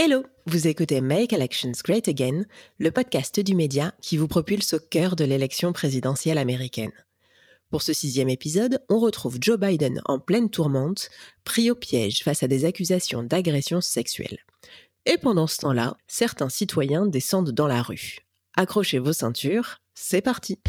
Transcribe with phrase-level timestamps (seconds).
[0.00, 2.44] Hello, vous écoutez Make Elections Great Again,
[2.78, 6.92] le podcast du média qui vous propulse au cœur de l'élection présidentielle américaine.
[7.68, 11.10] Pour ce sixième épisode, on retrouve Joe Biden en pleine tourmente,
[11.42, 14.38] pris au piège face à des accusations d'agression sexuelle.
[15.04, 18.18] Et pendant ce temps-là, certains citoyens descendent dans la rue.
[18.56, 20.60] Accrochez vos ceintures, c'est parti.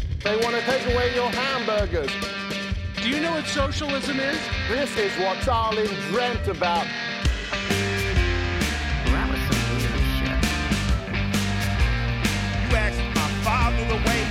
[13.80, 14.22] My father the way.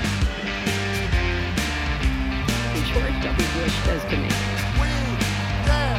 [2.76, 3.48] I'm sure W.
[3.56, 4.28] Bush does to me.
[4.80, 4.90] We
[5.66, 5.98] can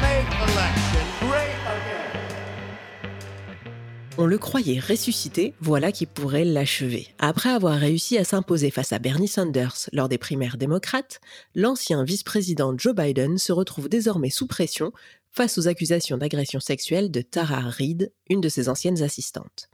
[0.00, 2.10] make election great again.
[4.16, 7.08] On le croyait ressuscité, voilà qui pourrait l'achever.
[7.18, 11.20] Après avoir réussi à s'imposer face à Bernie Sanders lors des primaires démocrates,
[11.56, 14.92] l'ancien vice-président Joe Biden se retrouve désormais sous pression
[15.32, 19.68] face aux accusations d'agression sexuelle de Tara Reid, une de ses anciennes assistantes.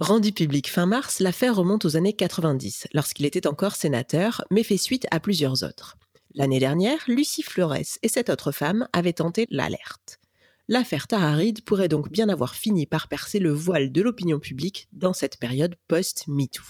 [0.00, 4.76] Rendu public fin mars, l'affaire remonte aux années 90, lorsqu'il était encore sénateur, mais fait
[4.76, 5.96] suite à plusieurs autres.
[6.34, 10.18] L'année dernière, Lucie Flores et cette autre femme avaient tenté l'alerte.
[10.66, 14.88] L'affaire Tara Reid pourrait donc bien avoir fini par percer le voile de l'opinion publique
[14.92, 16.64] dans cette période post-MeToo.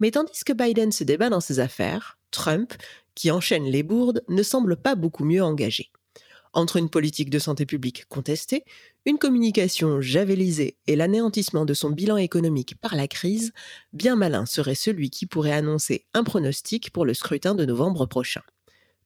[0.00, 2.74] Mais tandis que Biden se débat dans ses affaires, Trump,
[3.14, 5.92] qui enchaîne les bourdes, ne semble pas beaucoup mieux engagé.
[6.54, 8.64] Entre une politique de santé publique contestée,
[9.06, 13.52] une communication javelisée et l'anéantissement de son bilan économique par la crise,
[13.94, 18.42] bien malin serait celui qui pourrait annoncer un pronostic pour le scrutin de novembre prochain.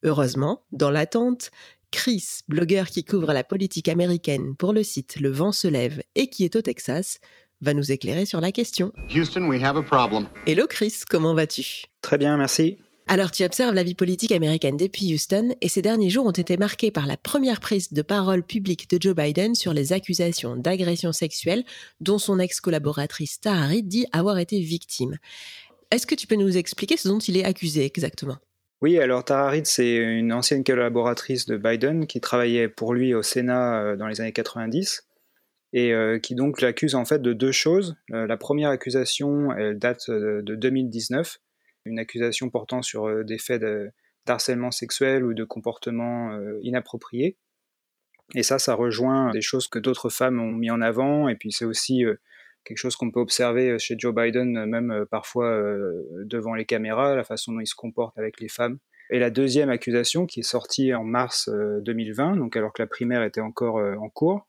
[0.02, 1.50] Heureusement, dans l'attente,
[1.92, 6.28] Chris, blogueur qui couvre la politique américaine pour le site Le Vent se lève et
[6.28, 7.20] qui est au Texas,
[7.60, 8.92] va nous éclairer sur la question.
[9.14, 10.26] Houston, we have a problem.
[10.46, 11.84] Hello Chris, comment vas-tu?
[12.02, 12.78] Très bien, merci.
[13.08, 16.56] Alors tu observes la vie politique américaine depuis Houston et ces derniers jours ont été
[16.56, 21.12] marqués par la première prise de parole publique de Joe Biden sur les accusations d'agression
[21.12, 21.62] sexuelle
[22.00, 25.18] dont son ex-collaboratrice Tara Reid dit avoir été victime.
[25.92, 28.38] Est-ce que tu peux nous expliquer ce dont il est accusé exactement?
[28.82, 33.82] Oui, alors Tara c'est une ancienne collaboratrice de Biden qui travaillait pour lui au Sénat
[33.82, 35.06] euh, dans les années 90
[35.72, 37.94] et euh, qui donc l'accuse en fait de deux choses.
[38.12, 41.38] Euh, la première accusation, elle date de 2019,
[41.86, 43.62] une accusation portant sur euh, des faits
[44.26, 47.36] d'harcèlement sexuel ou de comportement euh, inapproprié.
[48.34, 51.52] Et ça, ça rejoint des choses que d'autres femmes ont mis en avant, et puis
[51.52, 52.16] c'est aussi euh,
[52.64, 55.62] quelque chose qu'on peut observer chez Joe Biden, même parfois
[56.24, 58.80] devant les caméras, la façon dont il se comporte avec les femmes.
[59.10, 62.88] Et la deuxième accusation, qui est sortie en mars euh, 2020, donc alors que la
[62.88, 64.48] primaire était encore en cours,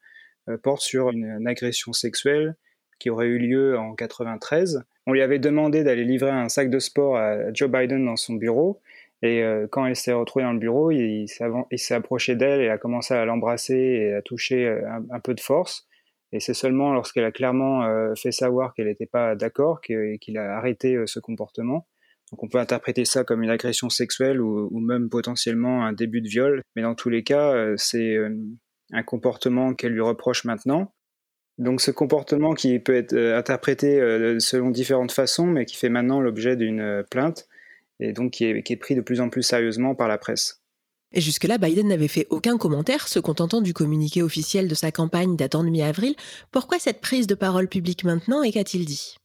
[0.64, 2.56] porte sur une agression sexuelle
[3.00, 4.84] qui aurait eu lieu en 93.
[5.06, 8.34] On lui avait demandé d'aller livrer un sac de sport à Joe Biden dans son
[8.34, 8.82] bureau,
[9.24, 12.78] et euh, quand elle s'est retrouvée dans le bureau, il, s'est approché d'elle et a
[12.78, 15.88] commencé à l'embrasser et à toucher euh, un, un peu de force.
[16.32, 20.58] Et c'est seulement lorsqu'elle a clairement euh, fait savoir qu'elle n'était pas d'accord qu'il a
[20.58, 21.88] arrêté ce comportement.
[22.32, 26.28] Donc on peut interpréter ça comme une agression sexuelle ou, même potentiellement un début de
[26.28, 26.62] viol.
[26.76, 28.18] Mais dans tous les cas, c'est
[28.92, 30.94] un comportement qu'elle lui reproche maintenant.
[31.58, 35.90] Donc ce comportement qui peut être euh, interprété euh, selon différentes façons, mais qui fait
[35.90, 37.48] maintenant l'objet d'une euh, plainte
[38.00, 40.62] et donc qui est, qui est pris de plus en plus sérieusement par la presse.
[41.14, 45.36] Et jusque-là, Biden n'avait fait aucun commentaire, se contentant du communiqué officiel de sa campagne
[45.38, 46.16] datant de mi-avril.
[46.52, 49.16] Pourquoi cette prise de parole publique maintenant et qu'a-t-il dit?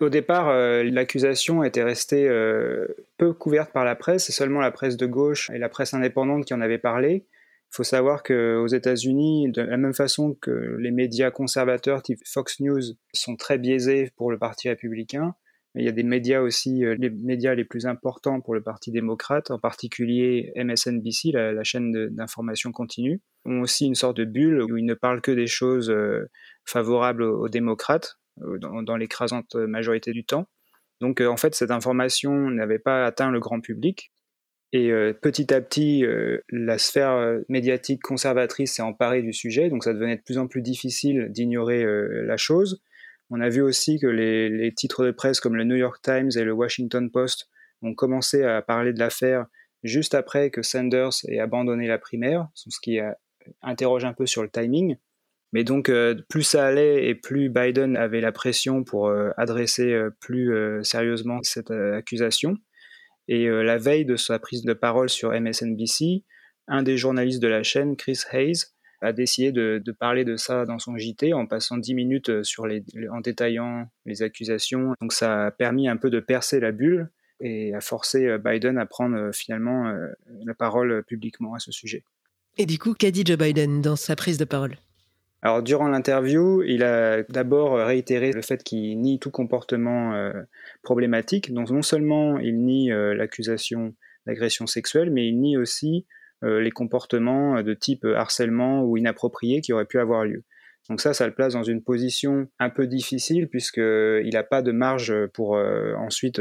[0.00, 2.86] Au départ, euh, l'accusation était restée euh,
[3.16, 6.44] peu couverte par la presse, c'est seulement la presse de gauche et la presse indépendante
[6.44, 7.24] qui en avait parlé.
[7.72, 12.60] Il faut savoir qu'aux États-Unis, de la même façon que les médias conservateurs type Fox
[12.60, 12.82] News
[13.12, 15.34] sont très biaisés pour le Parti républicain,
[15.76, 18.90] il y a des médias aussi, euh, les médias les plus importants pour le Parti
[18.90, 24.76] démocrate, en particulier MSNBC, la, chaîne d'information continue, ont aussi une sorte de bulle où
[24.76, 26.28] ils ne parlent que des choses euh,
[26.64, 30.48] favorables aux, démocrates, euh, dans, l'écrasante majorité du temps.
[31.00, 34.12] Donc en fait, cette information n'avait pas atteint le grand public.
[34.72, 39.68] Et euh, petit à petit, euh, la sphère euh, médiatique conservatrice s'est emparée du sujet,
[39.68, 41.84] donc ça devenait de plus en plus difficile d'ignorer
[42.24, 42.80] la chose.
[43.30, 46.30] On a vu aussi que les, les titres de presse comme le New York Times
[46.36, 47.48] et le Washington Post
[47.82, 49.46] ont commencé à parler de l'affaire
[49.82, 52.98] juste après que Sanders ait abandonné la primaire, ce qui
[53.62, 54.96] interroge un peu sur le timing.
[55.52, 55.90] Mais donc,
[56.28, 60.52] plus ça allait et plus Biden avait la pression pour adresser plus
[60.82, 62.56] sérieusement cette accusation.
[63.30, 66.24] Et euh, la veille de sa prise de parole sur MSNBC,
[66.66, 68.64] un des journalistes de la chaîne, Chris Hayes,
[69.02, 72.64] a décidé de, parler de ça dans son JT en passant 10 minutes euh, sur
[72.64, 74.94] en détaillant les accusations.
[75.00, 78.76] Donc ça a permis un peu de percer la bulle et a forcé euh, Biden
[78.78, 79.94] à prendre finalement
[80.44, 82.02] la parole publiquement à ce sujet.
[82.58, 84.76] Et du coup, qu'a dit Joe Biden dans sa prise de parole?
[85.42, 90.32] Alors durant l'interview, il a d'abord réitéré le fait qu'il nie tout comportement euh,
[90.82, 91.52] problématique.
[91.54, 93.94] Donc non seulement il nie euh, l'accusation
[94.26, 96.06] d'agression sexuelle, mais il nie aussi
[96.44, 100.44] euh, les comportements de type harcèlement ou inapproprié qui auraient pu avoir lieu.
[100.90, 104.72] Donc ça, ça le place dans une position un peu difficile puisqu'il n'a pas de
[104.72, 105.52] marge pour
[105.98, 106.40] ensuite,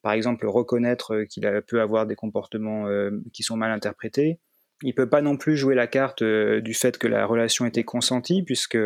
[0.00, 2.86] par exemple, reconnaître qu'il peut avoir des comportements
[3.32, 4.38] qui sont mal interprétés
[4.82, 7.84] il peut pas non plus jouer la carte euh, du fait que la relation était
[7.84, 8.78] consentie, puisque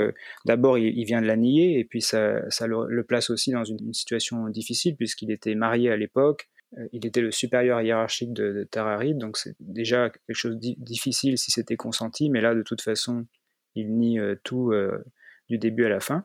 [0.44, 4.48] d'abord il, vient de la nier, et puis ça, le, place aussi dans une, situation
[4.48, 6.48] difficile, puisqu'il était marié à l'époque,
[6.78, 10.74] euh, il était le supérieur hiérarchique de, de Tararid, donc c'est déjà quelque chose de
[10.78, 13.26] difficile si c'était consenti, mais là de toute façon
[13.74, 14.72] il nie euh, tout
[15.48, 16.24] du début à la fin.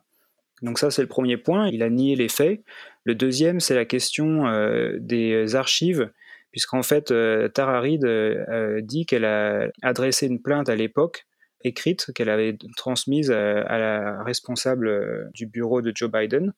[0.62, 2.62] Donc ça c'est le premier point, il a nié les faits.
[3.04, 4.44] Le deuxième c'est la question
[5.00, 6.10] des archives
[6.52, 11.26] puisqu'en fait, euh, Tararid euh, euh, dit qu'elle a adressé une plainte à l'époque
[11.64, 16.54] écrite qu'elle avait transmise à, la responsable du bureau de Joe Biden.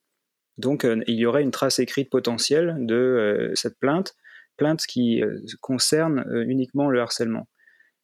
[0.58, 4.14] Donc il y aurait une trace écrite potentielle de cette plainte,
[4.58, 5.24] plainte qui
[5.62, 7.48] concerne uniquement le harcèlement.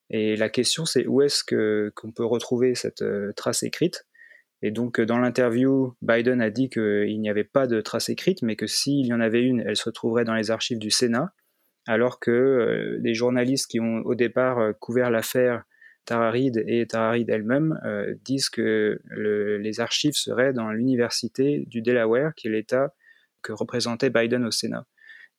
[0.10, 3.04] Et la question c'est où est-ce qu'on peut retrouver cette
[3.36, 4.06] trace écrite?
[4.62, 8.56] Et donc, dans l'interview, Biden a dit qu'il n'y avait pas de trace écrite, mais
[8.56, 11.34] que s'il y en avait une, elle se retrouverait dans les archives du Sénat
[11.88, 15.64] alors que euh, les journalistes qui ont au départ euh, couvert l'affaire
[16.06, 22.48] Tararid et Tararid elle-même euh, disent que les archives seraient dans l'université du Delaware, qui
[22.48, 22.94] est l'État
[23.42, 24.86] que représentait Biden au Sénat.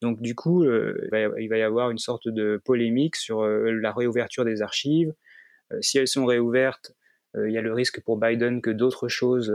[0.01, 4.61] Donc du coup, il va y avoir une sorte de polémique sur la réouverture des
[4.61, 5.13] archives.
[5.81, 6.93] si elles sont réouvertes,
[7.45, 9.49] il y a le risque pour Biden que d'autres choses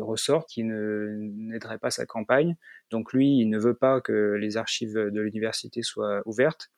[0.00, 2.56] ressortent qui n'aideraient pas sa campagne.
[2.90, 6.70] Donc lui, il ne veut pas que les archives de l'université soient ouvertes.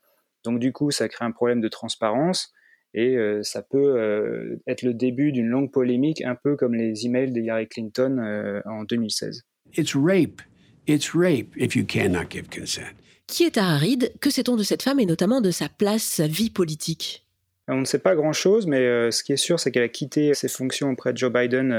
[0.44, 2.52] Donc du coup, ça crée un problème de transparence
[2.94, 7.06] et euh, ça peut euh, être le début d'une longue polémique, un peu comme les
[7.06, 9.42] emails de Hillary Clinton euh, en 2016.
[9.76, 10.40] It's rape.
[10.86, 12.94] It's rape if you cannot give consent.
[13.26, 16.50] Qui est Harid Que sait-on de cette femme et notamment de sa place, sa vie
[16.50, 17.23] politique?
[17.68, 20.48] On ne sait pas grand-chose, mais ce qui est sûr, c'est qu'elle a quitté ses
[20.48, 21.72] fonctions auprès de Joe Biden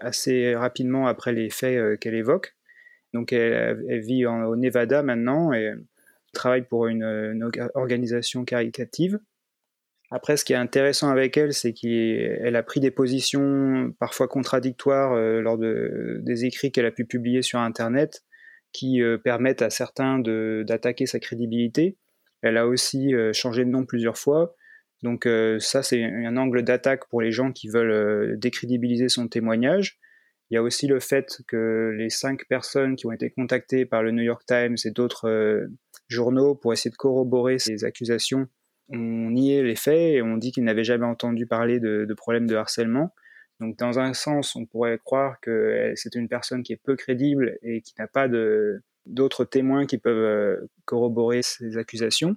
[0.00, 2.54] assez rapidement après les faits qu'elle évoque.
[3.14, 5.72] Donc elle, vit au Nevada maintenant et
[6.32, 9.18] travaille pour une, organisation caricative.
[10.12, 15.12] Après, ce qui est intéressant avec elle, c'est qu'elle a pris des positions parfois contradictoires
[15.12, 18.24] euh, lors de, des écrits qu'elle a pu publier sur Internet
[18.72, 21.96] qui euh, permettent à certains d'attaquer sa crédibilité.
[22.42, 24.56] Elle a aussi euh, changé de nom plusieurs fois.
[25.02, 25.26] Donc
[25.60, 29.98] ça, c'est un angle d'attaque pour les gens qui veulent décrédibiliser son témoignage.
[30.50, 34.02] Il y a aussi le fait que les cinq personnes qui ont été contactées par
[34.02, 35.68] le New York Times et d'autres euh,
[36.08, 38.48] journaux pour essayer de corroborer ces accusations
[38.88, 42.56] ont nié les faits et ont dit qu'ils n'avaient jamais entendu parler de, problèmes de
[42.56, 43.14] harcèlement.
[43.60, 47.56] Donc dans un sens, on pourrait croire que c'est une personne qui est peu crédible
[47.62, 48.26] et qui n'a pas
[49.06, 52.36] d'autres témoins qui peuvent euh, corroborer ces accusations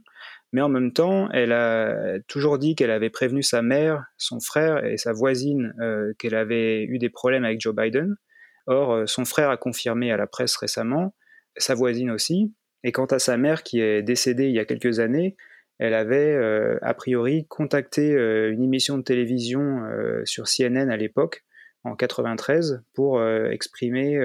[0.53, 4.85] mais en même temps, elle a toujours dit qu'elle avait prévenu sa mère, son frère
[4.85, 8.15] et sa voisine euh, qu'elle avait eu des problèmes avec Joe Biden.
[8.67, 11.15] Or, euh, son frère a confirmé à la presse récemment,
[11.57, 12.53] sa voisine aussi.
[12.83, 15.35] Et quant à sa mère, qui est décédée il y a quelques années,
[15.79, 19.81] elle avait euh, a priori contacté une émission de télévision
[20.23, 21.43] sur CNN à l'époque,
[21.83, 24.19] en 93, pour exprimer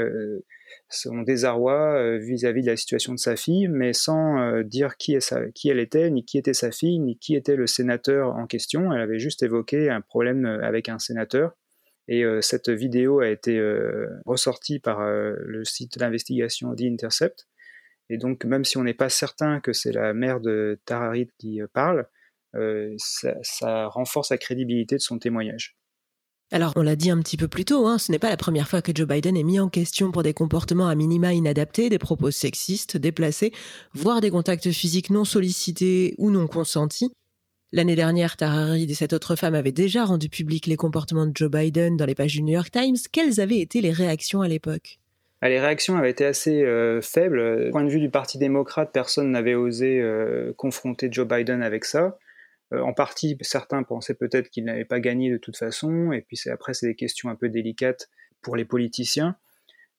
[0.88, 5.14] son désarroi euh, vis-à-vis de la situation de sa fille, mais sans euh, dire qui,
[5.14, 8.92] elle était, ni qui était sa fille, ni qui était le sénateur en question.
[8.92, 11.52] Elle avait juste évoqué un problème euh, avec un sénateur.
[12.10, 13.60] Et cette vidéo a été
[14.24, 17.46] ressortie par le site d'investigation The Intercept.
[18.08, 21.60] Et donc, même si on n'est pas certain que c'est la mère de Tararit qui
[21.74, 22.08] parle,
[22.96, 25.77] ça renforce la crédibilité de son témoignage.
[26.50, 28.68] Alors, on l'a dit un petit peu plus tôt, hein, ce n'est pas la première
[28.68, 31.98] fois que Joe Biden est mis en question pour des comportements à minima inadaptés, des
[31.98, 33.52] propos sexistes, déplacés,
[33.92, 37.12] voire des contacts physiques non sollicités ou non consentis.
[37.70, 41.50] L'année dernière, Tara et cette autre femme avaient déjà rendu public les comportements de Joe
[41.50, 42.96] Biden dans les pages du New York Times.
[43.12, 45.00] Quelles avaient été les réactions à l'époque?
[45.42, 47.66] Ah, les réactions avaient été assez euh, faibles.
[47.66, 51.84] Du point de vue du Parti démocrate, personne n'avait osé euh, confronter Joe Biden avec
[51.84, 52.16] ça.
[52.72, 56.38] Euh, en partie, certains pensaient peut-être qu'il n'avait pas gagné de toute façon, et puis
[56.50, 58.08] après, c'est des questions un peu délicates
[58.42, 59.36] pour les politiciens.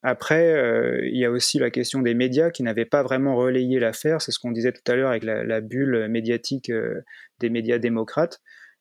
[0.02, 3.78] Après, euh, il y a aussi la question des médias qui n'avaient pas vraiment relayé
[3.78, 4.22] l'affaire.
[4.22, 7.02] C'est ce qu'on disait tout à l'heure avec la, bulle médiatique euh,
[7.38, 8.40] des médias démocrates.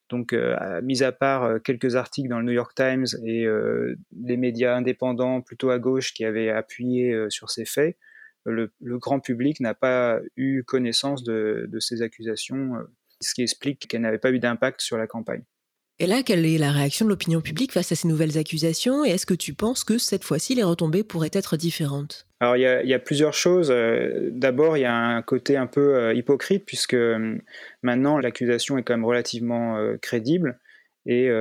[0.09, 0.33] Donc,
[0.81, 3.45] mis à part quelques articles dans le New York Times et
[4.19, 7.95] les médias indépendants plutôt à gauche qui avaient appuyé sur ces faits,
[8.43, 12.73] le, grand public n'a pas eu connaissance de ces accusations
[13.21, 15.43] ce qui explique qu'elle n'avait pas eu d'impact sur la campagne.
[16.01, 19.09] Et là, quelle est la réaction de l'opinion publique face à ces nouvelles accusations Et
[19.09, 22.25] est-ce que tu penses que cette fois-ci, les retombées pourraient être différentes?
[22.39, 23.69] Alors, il y, a, il y, a, plusieurs choses.
[23.69, 27.37] Euh, d'abord, il y a un côté un peu euh, hypocrite, puisque euh,
[27.83, 30.57] maintenant, l'accusation est quand même relativement crédible.
[31.05, 31.31] Et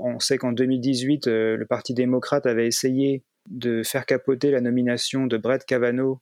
[0.00, 5.38] on sait qu'en 2018, le Parti démocrate avait essayé de faire capoter la nomination de
[5.38, 6.18] Brett Kavanaugh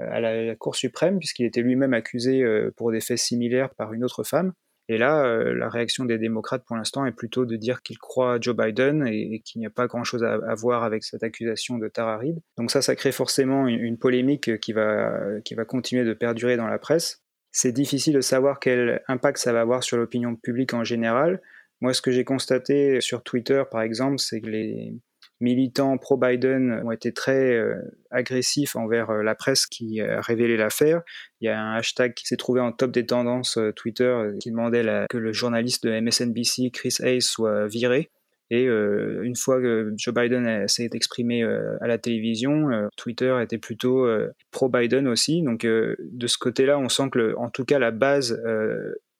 [0.00, 2.44] à la, Cour suprême, puisqu'il était lui-même accusé
[2.76, 4.52] pour des faits similaires par une autre femme.
[4.90, 8.38] Et là, euh, la réaction des démocrates pour l'instant est plutôt de dire qu'ils croient
[8.40, 11.88] Joe Biden et, qu'il n'y a pas grand-chose à, à, voir avec cette accusation de
[11.88, 12.40] Tara Reid.
[12.56, 16.56] Donc ça, ça crée forcément une, une, polémique qui va, qui va continuer de perdurer
[16.56, 17.22] dans la presse.
[17.52, 21.42] C'est difficile de savoir quel impact ça va avoir sur l'opinion publique en général.
[21.82, 24.94] Moi, ce que j'ai constaté sur Twitter, par exemple, c'est que les,
[25.40, 27.76] militants pro-Biden ont été très euh,
[28.10, 31.02] agressifs envers euh, la presse qui a révélé l'affaire.
[31.40, 34.50] Il y a un hashtag qui s'est trouvé en top des tendances euh, Twitter qui
[34.50, 38.10] demandait que le journaliste de MSNBC, Chris Hayes, soit viré.
[38.50, 43.38] Et euh, une fois que Joe Biden s'est exprimé euh, à la télévision, euh, Twitter
[43.42, 44.08] était plutôt
[44.50, 45.42] pro-Biden aussi.
[45.42, 48.40] Donc de ce côté-là, on sent que, en tout cas, la base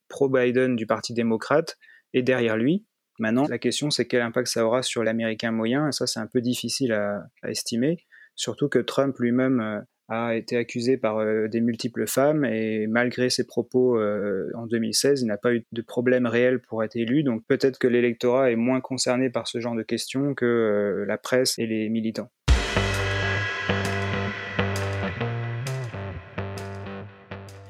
[0.08, 1.76] pro-Biden du Parti démocrate
[2.14, 2.84] est derrière lui.
[3.18, 6.26] Maintenant, la question, c'est quel impact ça aura sur l'Américain moyen, et ça, c'est un
[6.26, 7.98] peu difficile à, estimer,
[8.36, 13.28] surtout que Trump lui-même euh, a été accusé par euh, des multiples femmes, et malgré
[13.28, 17.24] ses propos euh, en 2016, il n'a pas eu de problème réel pour être élu,
[17.24, 21.58] donc peut-être que l'électorat est moins concerné par ce genre de questions que la presse
[21.58, 22.30] et les militants.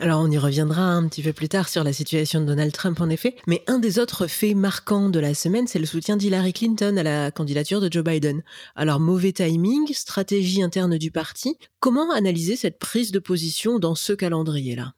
[0.01, 3.01] Alors on y reviendra un petit peu plus tard sur la situation de Donald Trump
[3.01, 6.53] en effet, mais un des autres faits marquants de la semaine, c'est le soutien d'Hillary
[6.53, 8.45] Clinton à la candidature de Joe Biden.
[8.77, 14.13] Alors mauvais timing, stratégie interne du parti, comment analyser cette prise de position dans ce
[14.13, 14.95] calendrier-là?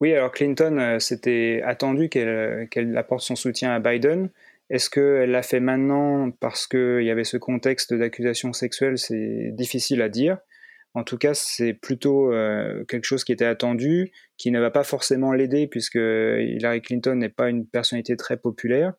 [0.00, 4.30] Oui, alors Clinton, euh, c'était attendu qu'elle qu apporte son soutien à Biden.
[4.70, 8.96] Est-ce qu'elle l'a fait maintenant parce qu'il y avait ce contexte d'accusation sexuelle?
[8.96, 10.38] C'est difficile à dire.
[10.94, 14.82] En tout cas, c'est plutôt euh, quelque chose qui était attendu, qui ne va pas
[14.82, 18.94] forcément l'aider puisque Hillary Clinton n'est pas une personnalité très populaire.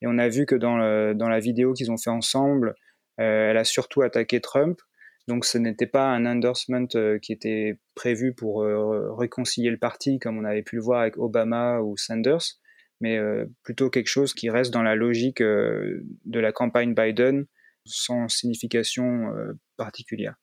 [0.00, 2.74] Et on a vu que dans, le, dans la vidéo qu'ils ont fait ensemble,
[3.20, 4.80] euh, elle a surtout attaqué Trump.
[5.28, 10.18] Donc ce n'était pas un endorsement euh, qui était prévu pour euh, réconcilier le parti
[10.18, 12.58] comme on avait pu le voir avec Obama ou Sanders,
[13.00, 17.46] mais euh, plutôt quelque chose qui reste dans la logique euh, de la campagne Biden
[17.86, 19.30] sans signification
[19.76, 20.36] particulière.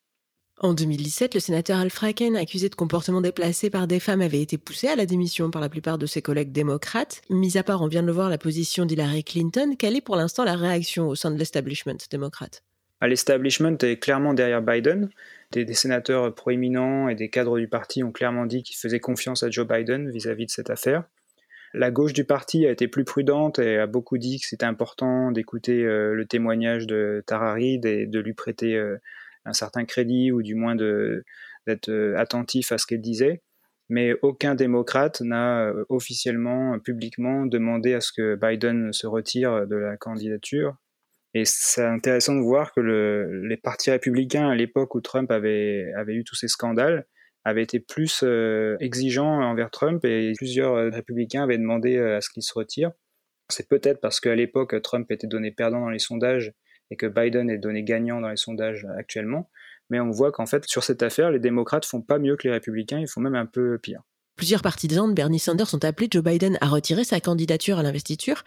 [0.63, 4.59] En 2017, le sénateur Al Franken, accusé de comportements déplacés par des femmes, avait été
[4.59, 7.23] poussé à la démission par la plupart de ses collègues démocrates.
[7.31, 10.15] Mis à part, on vient de le voir, la position d'Hillary Clinton, quelle est pour
[10.15, 12.63] l'instant la réaction au sein de l'establishment démocrate?
[13.01, 15.09] L'establishment est clairement derrière Biden.
[15.51, 19.49] Des, sénateurs proéminents et des cadres du parti ont clairement dit qu'ils faisaient confiance à
[19.49, 21.05] Joe Biden vis-à-vis -vis de cette affaire.
[21.73, 25.31] La gauche du parti a été plus prudente et a beaucoup dit que c'était important
[25.31, 28.97] d'écouter euh, le témoignage de Tara Reid et de lui prêter euh,
[29.45, 33.41] un certain crédit ou du moins d'être euh, attentif à ce qu'elle disait.
[33.89, 39.75] Mais aucun démocrate n'a euh, officiellement, publiquement demandé à ce que Biden se retire de
[39.75, 40.75] la candidature.
[41.33, 45.91] Et c'est intéressant de voir que le, les partis républicains, à l'époque où Trump avait,
[45.95, 47.05] avait eu tous ces scandales,
[47.43, 52.43] avaient été plus euh, exigeants envers Trump et plusieurs républicains avaient demandé à ce qu'il
[52.43, 52.91] se retire.
[53.49, 56.53] C'est peut-être parce qu'à l'époque, Trump était donné perdant dans les sondages
[56.91, 59.49] et que Biden est donné gagnant dans les sondages actuellement.
[59.89, 62.53] Mais on voit qu'en fait, sur cette affaire, les démocrates font pas mieux que les
[62.53, 64.01] républicains, ils font même un peu pire.
[64.35, 68.43] Plusieurs partisans de Bernie Sanders ont appelé Joe Biden à retirer sa candidature à l'investiture.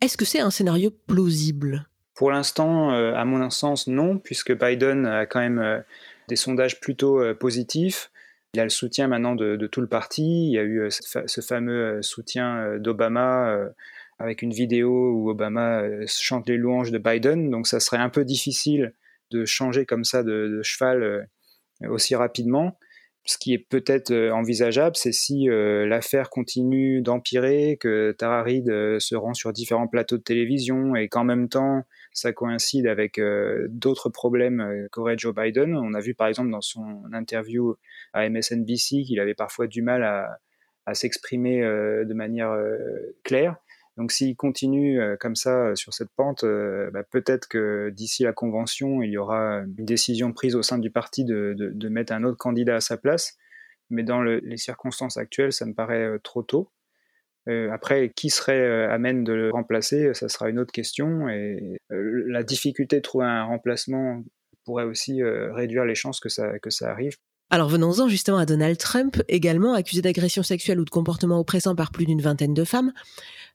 [0.00, 1.86] Est-ce que c'est un scénario plausible?
[2.14, 5.78] Pour l'instant, euh, à mon sens, non, puisque Biden a quand même euh,
[6.28, 8.10] des sondages plutôt euh, positifs.
[8.54, 10.46] Il a le soutien maintenant de, de, tout le parti.
[10.46, 13.68] Il y a eu ce fameux soutien d'Obama
[14.18, 17.50] avec une vidéo où Obama chante les louanges de Biden.
[17.50, 18.94] Donc ça serait un peu difficile
[19.30, 21.28] de changer comme ça de, cheval
[21.88, 22.78] aussi rapidement.
[23.28, 28.98] Ce qui est peut-être envisageable, c'est si euh, l'affaire continue d'empirer, que Tara Reid euh,
[29.00, 31.82] se rend sur différents plateaux de télévision et qu'en même temps,
[32.14, 35.76] ça coïncide avec euh, d'autres problèmes qu'aurait Joe Biden.
[35.76, 37.76] On a vu par exemple dans son interview
[38.14, 40.02] à MSNBC qu'il avait parfois du mal
[40.86, 42.56] à s'exprimer de manière
[43.24, 43.56] claire.
[43.98, 48.32] Donc s'il continue euh, comme ça sur cette pente, euh, bah, peut-être que d'ici la
[48.32, 52.24] convention, il y aura une décision prise au sein du parti de, de, mettre un
[52.24, 53.36] autre candidat à sa place.
[53.90, 56.70] Mais dans le, les circonstances actuelles, ça me paraît euh, trop tôt.
[57.48, 61.28] Euh, après, qui serait euh, amène de le remplacer, ça sera une autre question.
[61.28, 64.22] Et euh, la difficulté de trouver un remplacement
[64.64, 67.16] pourrait aussi réduire les chances que ça, que ça arrive.
[67.48, 71.90] Alors venons-en justement à Donald Trump, également accusé d'agression sexuelle ou de comportement oppressant par
[71.90, 72.92] plus d'une vingtaine de femmes.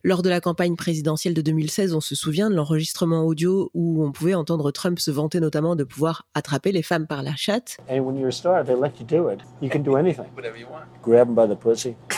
[0.05, 4.11] Lors de la campagne présidentielle de 2016, on se souvient de l'enregistrement audio où on
[4.11, 7.77] pouvait entendre Trump se vanter notamment de pouvoir attraper les femmes par la chatte.
[7.89, 9.39] And when you're a star, they let you do it.
[9.61, 10.25] You can do anything.
[10.35, 10.87] Whatever you want.
[11.01, 11.95] Grab them by the pussy.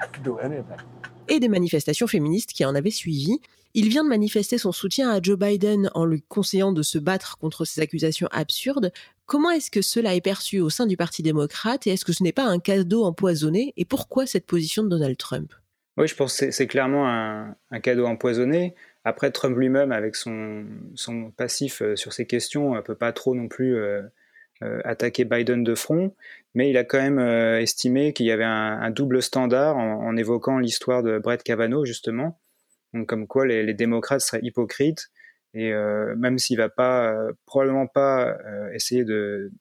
[0.00, 0.78] you can do anything.
[1.28, 3.38] et des manifestations féministes qui en avaient suivi.
[3.74, 7.36] Il vient de manifester son soutien à Joe Biden en lui conseillant de se battre
[7.36, 8.92] contre ces accusations absurdes.
[9.26, 12.22] Comment est-ce que cela est perçu au sein du Parti démocrate et est-ce que ce
[12.22, 13.74] n'est pas un cadeau empoisonné?
[13.76, 15.52] Et pourquoi cette position de Donald Trump?
[15.96, 18.74] Oui, je pense que c'est clairement un, cadeau empoisonné.
[19.04, 20.66] Après, Trump lui-même, avec son,
[21.36, 24.02] passif euh, sur ces questions, ne peut pas trop non plus euh,
[24.62, 26.14] euh, attaquer Biden de front,
[26.54, 30.58] mais il a quand même euh, estimé qu'il y avait un, double standard en, évoquant
[30.58, 32.40] l'histoire de Brett Kavanaugh, justement.
[33.08, 35.10] Comme quoi les démocrates seraient hypocrites
[35.54, 39.04] et euh, même s'il va pas, euh, probablement pas euh, essayer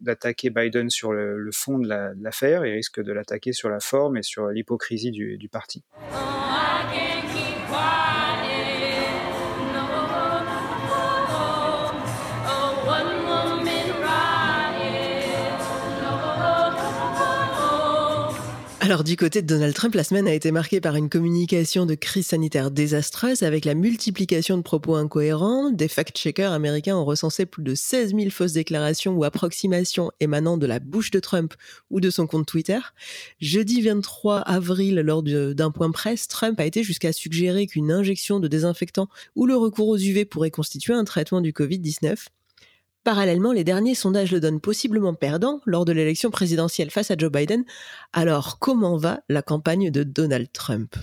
[0.02, 3.80] d'attaquer Biden sur le, le fond de l'affaire, la, il risque de l'attaquer sur la
[3.80, 5.84] forme et sur l'hypocrisie du, du, parti.
[18.86, 21.96] Alors du côté de Donald Trump, la semaine a été marquée par une communication de
[21.96, 25.72] crise sanitaire désastreuse avec la multiplication de propos incohérents.
[25.72, 30.66] Des fact-checkers américains ont recensé plus de 16 000 fausses déclarations ou approximations émanant de
[30.66, 31.54] la bouche de Trump
[31.92, 32.80] ou de son compte Twitter.
[33.40, 38.50] Jeudi 23 avril, lors d'un point presse, Trump a été jusqu'à suggérer qu'une injection de
[38.50, 42.18] désinfectant ou le recours aux UV pourrait constituer un traitement du Covid-19.
[43.04, 47.30] Parallèlement, les derniers sondages le donnent possiblement perdant lors de l'élection présidentielle face à Joe
[47.30, 47.66] Biden.
[48.14, 50.96] Alors, comment va la campagne de Donald Trump?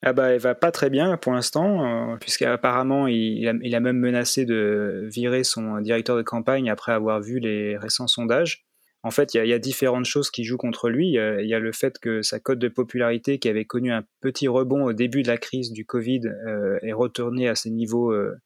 [0.00, 4.46] Ah bah, elle va pas très bien pour l'instant, euh, puisqu'apparemment il, a, même menacé
[4.46, 8.64] de virer son directeur de campagne après avoir vu les récents sondages.
[9.02, 11.08] En fait, il y, a, différentes choses qui jouent contre lui.
[11.08, 14.48] Il y, a, le fait que sa cote de popularité, qui avait connu un petit
[14.48, 18.40] rebond au début de la crise du Covid, euh, est retournée à ses niveaux euh,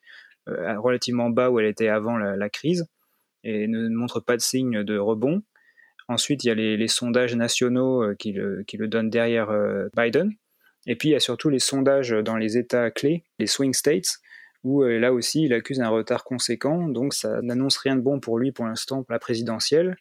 [0.47, 2.87] relativement bas où elle était avant la crise
[3.47, 5.43] et ne montre pas de signe de rebond.
[6.09, 9.89] Ensuite, il y a les, sondages nationaux euh, qui le, qui le, donnent derrière euh,
[9.97, 10.33] Biden.
[10.87, 14.19] Et puis, il y a surtout les sondages dans les États clés, les swing states,
[14.65, 16.89] où euh, là aussi, il accuse un retard conséquent.
[16.89, 19.97] Donc, ça n'annonce rien de bon pour lui pour l'instant pour la présidentielle.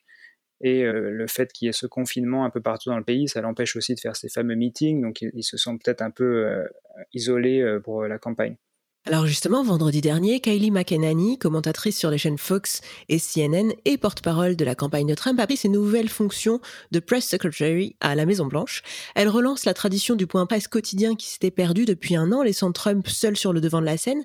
[0.62, 3.42] Et le fait qu'il y ait ce confinement un peu partout dans le pays, ça
[3.42, 5.02] l'empêche aussi de faire ses fameux meetings.
[5.02, 6.64] Donc, il se sent peut-être un peu euh,
[7.14, 8.56] isolé pour la campagne.
[9.08, 14.56] Alors justement, vendredi dernier, Kylie McEnany, commentatrice sur les chaînes Fox et CNN et porte-parole
[14.56, 18.26] de la campagne de Trump, a pris ses nouvelles fonctions de press secretary à la
[18.26, 18.82] Maison-Blanche.
[19.14, 22.72] Elle relance la tradition du point presse quotidien qui s'était perdu depuis un an, laissant
[22.72, 24.24] Trump seul sur le devant de la scène.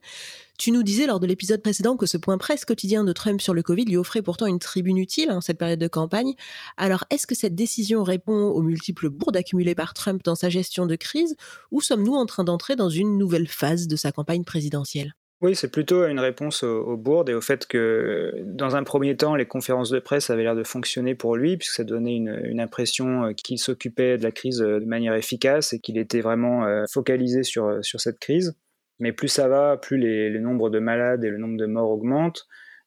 [0.60, 3.54] Tu nous disais lors de l'épisode précédent que ce point presse quotidien de Trump sur
[3.54, 6.34] le Covid lui offrait pourtant une tribune utile en cette période de campagne.
[6.76, 10.84] Alors, est-ce que cette décision répond aux multiples bourdes accumulées par Trump dans sa gestion
[10.84, 11.34] de crise
[11.70, 15.14] ou sommes-nous en train d'entrer dans une nouvelle phase de sa campagne présidentielle?
[15.40, 19.36] Oui, c'est plutôt une réponse aux, bourdes et au fait que, dans un premier temps,
[19.36, 22.60] les conférences de presse avaient l'air de fonctionner pour lui, puisque ça donnait une, une
[22.60, 27.78] impression qu'il s'occupait de la crise de manière efficace et qu'il était vraiment focalisé sur,
[27.80, 28.54] sur cette crise.
[29.00, 31.90] Mais plus ça va, plus les, le nombre de malades et le nombre de morts
[31.90, 32.46] augmentent,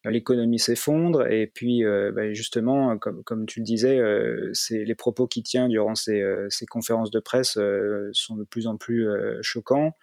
[0.10, 5.28] l'économie s'effondre, et puis euh, bah, justement, comme, comme, tu le disais, euh, les propos
[5.28, 9.08] qu'il tient durant ces, euh, ces, conférences de presse euh, sont de plus en plus
[9.08, 9.94] euh, choquants.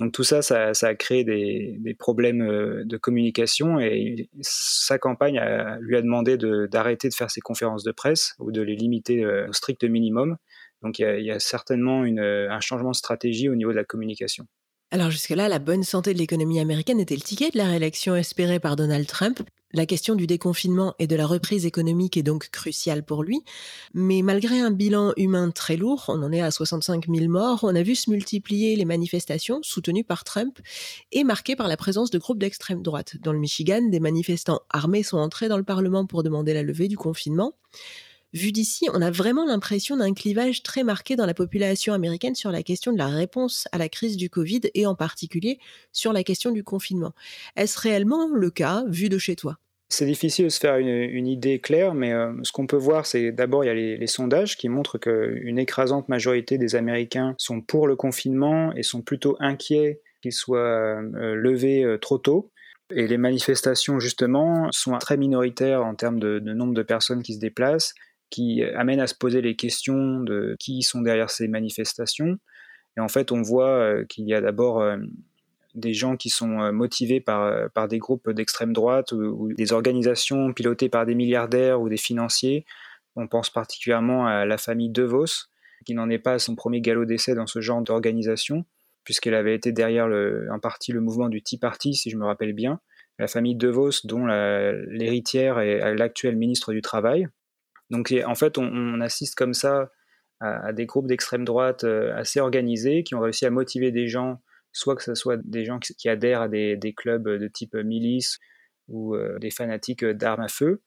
[0.00, 4.98] Donc tout ça, ça, ça a créé des, des, problèmes euh, de communication et sa
[4.98, 6.36] campagne a, lui a demandé
[6.68, 10.36] d'arrêter de, faire ses conférences de presse ou de les limiter au strict minimum.
[10.82, 13.84] Donc il y y a certainement une, un changement de stratégie au niveau de la
[13.84, 14.46] communication.
[14.90, 18.58] Alors jusque-là, la bonne santé de l'économie américaine était le ticket de la réélection espérée
[18.58, 19.40] par Donald Trump.
[19.74, 23.42] La question du déconfinement et de la reprise économique est donc cruciale pour lui.
[23.92, 27.74] Mais malgré un bilan humain très lourd, on en est à 65 000 morts, on
[27.74, 30.58] a vu se multiplier les manifestations soutenues par Trump
[31.12, 33.18] et marquées par la présence de groupes d'extrême droite.
[33.20, 36.88] Dans le Michigan, des manifestants armés sont entrés dans le Parlement pour demander la levée
[36.88, 37.52] du confinement.
[38.34, 42.50] Vu d'ici, on a vraiment l'impression d'un clivage très marqué dans la population américaine sur
[42.50, 45.58] la question de la réponse à la crise du Covid et en particulier
[45.92, 47.14] sur la question du confinement.
[47.56, 49.56] Est-ce réellement le cas vu de chez toi?
[49.88, 53.32] C'est difficile de se faire une, idée claire, mais euh, ce qu'on peut voir, c'est
[53.32, 57.86] d'abord il y a les, sondages qui montrent qu'une écrasante majorité des Américains sont pour
[57.86, 62.50] le confinement et sont plutôt inquiets qu'il soit euh, levé euh, trop tôt.
[62.94, 67.38] Et les manifestations, justement, sont très minoritaires en termes de nombre de personnes qui se
[67.38, 67.94] déplacent
[68.30, 72.38] qui amène à se poser les questions de qui sont derrière ces manifestations.
[72.96, 74.98] Et en fait, on voit euh, qu'il y a d'abord euh,
[75.74, 79.72] des gens qui sont euh, motivés par, par des groupes d'extrême droite ou, ou, des
[79.72, 82.66] organisations pilotées par des milliardaires ou des financiers.
[83.14, 85.46] On pense particulièrement à la famille DeVos,
[85.86, 88.64] qui n'en est pas à son premier galop d'essai dans ce genre d'organisation.
[89.04, 92.26] puisqu'elle avait été derrière le, en partie le mouvement du Tea Party, si je me
[92.26, 92.80] rappelle bien.
[93.20, 97.28] La famille DeVos, dont l'héritière est l'actuelle ministre du Travail.
[97.90, 99.90] Donc en fait, on, assiste comme ça
[100.40, 104.40] à, des groupes d'extrême droite euh, assez organisés qui ont réussi à motiver des gens,
[104.72, 108.38] soit que ce soit des gens qui, adhèrent à des, clubs de type milice
[108.88, 110.82] ou euh, des fanatiques d'armes à feu,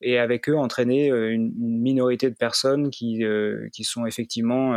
[0.00, 3.24] et avec eux entraîner euh, une, minorité de personnes qui,
[3.72, 4.76] qui sont effectivement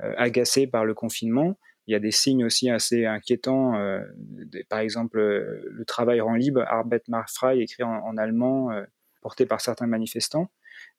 [0.00, 1.58] agacées par le confinement.
[1.86, 3.72] Il y a des signes aussi assez inquiétants,
[4.68, 8.70] par exemple le travail rend libre, Arbeit macht écrit en allemand,
[9.22, 10.50] porté par certains manifestants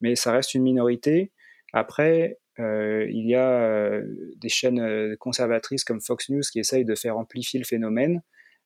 [0.01, 1.31] mais ça reste une minorité.
[1.73, 4.05] Après, euh, il y a euh,
[4.37, 8.21] des chaînes euh, conservatrices comme Fox News qui essayent de faire amplifier le phénomène.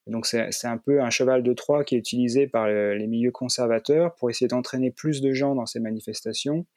[0.07, 4.13] Donc c'est un peu un cheval de Troie qui est utilisé par les milieux conservateurs
[4.13, 6.67] pour essayer d'entraîner plus de gens dans ces manifestations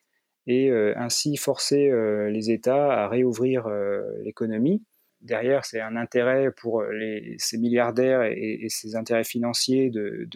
[0.46, 1.90] et ainsi forcer
[2.30, 3.68] les États à réouvrir
[4.24, 4.82] l'économie.
[5.20, 10.28] Derrière, c'est un intérêt pour les, ces milliardaires et, ces intérêts financiers de,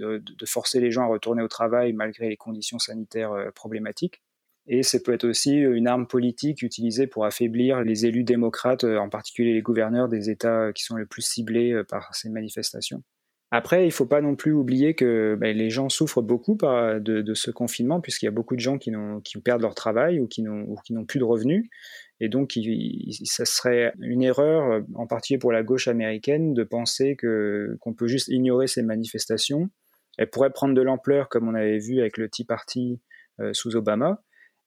[0.44, 4.22] forcer les gens à retourner au travail malgré les conditions sanitaires problématiques.
[4.66, 9.08] Et ça peut être aussi une arme politique utilisée pour affaiblir les élus démocrates, en
[9.08, 13.02] particulier les gouverneurs des États qui sont les plus ciblés euh, par ces manifestations.
[13.54, 16.98] Après, il ne faut pas non plus oublier que ben, les gens souffrent beaucoup de,
[16.98, 18.90] de, ce confinement, puisqu'il y a beaucoup de gens qui,
[19.24, 21.68] qui perdent leur travail ou qui n'ont plus de revenus.
[22.24, 22.56] Et donc,
[23.24, 28.28] ça serait une erreur, en particulier pour la gauche américaine, de penser qu'on peut juste
[28.28, 29.70] ignorer ces manifestations.
[30.18, 33.00] Elles pourraient prendre de l'ampleur, comme on avait vu avec le Tea Party
[33.40, 34.22] euh, sous Obama,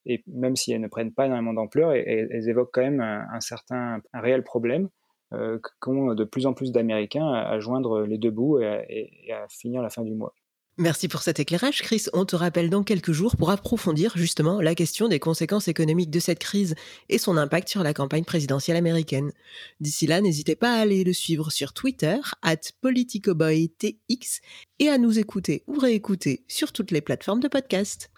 [0.05, 4.01] et même si elles ne prennent pas énormément d'ampleur, elles, évoquent quand même un, certain,
[4.13, 4.89] réel problème
[5.31, 9.81] euh, qu'ont de plus en plus d'Américains à, joindre les deux bouts et à, finir
[9.81, 10.35] la fin du mois.
[10.77, 12.07] Merci pour cet éclairage, Chris.
[12.11, 16.19] On te rappelle dans quelques jours pour approfondir justement la question des conséquences économiques de
[16.19, 16.75] cette crise
[17.07, 19.31] et son impact sur la campagne présidentielle américaine.
[19.79, 24.41] D'ici là, n'hésitez pas à aller le suivre sur Twitter, at politicoboytx,
[24.79, 28.11] et à nous écouter ou réécouter sur toutes les plateformes de podcast.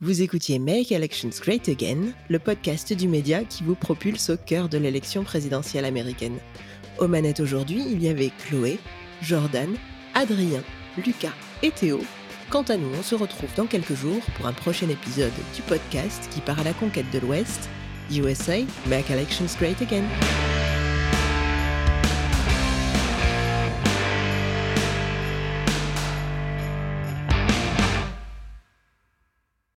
[0.00, 4.68] Vous écoutiez Make Elections Great Again, le podcast du média qui vous propulse au cœur
[4.68, 6.38] de l'élection présidentielle américaine.
[6.98, 8.78] Aux manettes aujourd'hui, il y avait Chloé,
[9.22, 9.74] Jordan,
[10.14, 10.62] Adrien,
[10.96, 12.00] Lucas et Théo.
[12.50, 16.28] Quant à nous, on se retrouve dans quelques jours pour un prochain épisode du podcast
[16.32, 17.68] qui part à la conquête de l'Ouest.
[18.10, 20.04] USA, Make Elections Great Again.